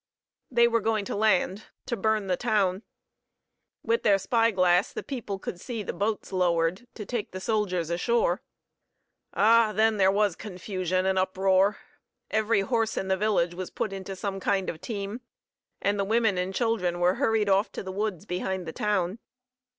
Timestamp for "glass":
4.49-4.91